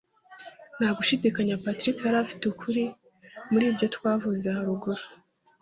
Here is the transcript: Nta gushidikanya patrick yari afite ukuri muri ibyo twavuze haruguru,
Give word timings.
Nta 0.77 0.89
gushidikanya 0.97 1.59
patrick 1.65 1.97
yari 2.05 2.17
afite 2.25 2.43
ukuri 2.51 2.83
muri 3.51 3.65
ibyo 3.71 3.87
twavuze 3.95 4.47
haruguru, 4.55 5.03